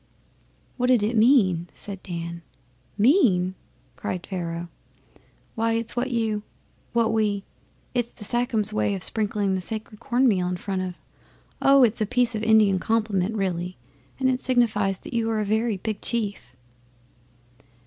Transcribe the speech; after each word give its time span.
'What 0.77 0.87
did 0.87 1.03
it 1.03 1.15
mean?' 1.15 1.67
said 1.75 2.01
Dan. 2.01 2.41
'Mean!' 2.97 3.53
Pharaoh 3.97 4.19
cried. 4.19 4.67
'Why 5.53 5.73
it's 5.73 5.95
what 5.95 6.09
you 6.09 6.41
what 6.91 7.13
we 7.13 7.43
it's 7.93 8.11
the 8.11 8.23
Sachems' 8.23 8.73
way 8.73 8.95
of 8.95 9.03
sprinkling 9.03 9.53
the 9.53 9.61
sacred 9.61 9.99
corn 9.99 10.27
meal 10.27 10.47
in 10.47 10.57
front 10.57 10.81
of 10.81 10.95
oh! 11.61 11.83
it's 11.83 12.01
a 12.01 12.07
piece 12.07 12.33
of 12.33 12.41
Indian 12.41 12.79
compliment 12.79 13.35
really, 13.35 13.77
and 14.19 14.27
it 14.27 14.41
signifies 14.41 14.97
that 14.97 15.13
you 15.13 15.29
are 15.29 15.39
a 15.39 15.45
very 15.45 15.77
big 15.77 16.01
chief. 16.01 16.55